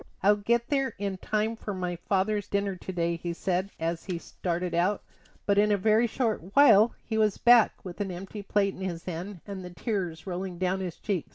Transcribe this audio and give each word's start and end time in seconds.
"I'll 0.23 0.37
get 0.37 0.69
there 0.69 0.95
in 0.97 1.17
time 1.17 1.55
for 1.55 1.75
my 1.75 1.95
father's 1.95 2.47
dinner 2.47 2.75
to 2.75 2.91
day," 2.91 3.17
he 3.17 3.33
said 3.33 3.69
as 3.79 4.05
he 4.05 4.17
started 4.17 4.73
out; 4.73 5.03
but 5.45 5.59
in 5.59 5.71
a 5.71 5.77
very 5.77 6.07
short 6.07 6.55
while 6.55 6.95
he 7.05 7.19
was 7.19 7.37
back 7.37 7.85
with 7.85 8.01
an 8.01 8.09
empty 8.09 8.41
plate 8.41 8.73
in 8.73 8.81
his 8.81 9.03
hand, 9.05 9.41
and 9.45 9.63
the 9.63 9.69
tears 9.69 10.25
rolling 10.25 10.57
down 10.57 10.79
his 10.79 10.95
cheeks. 10.97 11.29